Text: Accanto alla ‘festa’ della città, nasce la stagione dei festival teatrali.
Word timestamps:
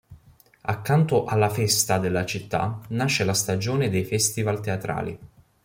Accanto 0.61 1.25
alla 1.25 1.47
‘festa’ 1.51 1.99
della 1.99 2.25
città, 2.25 2.81
nasce 2.87 3.23
la 3.23 3.35
stagione 3.35 3.87
dei 3.91 4.03
festival 4.03 4.59
teatrali. 4.59 5.19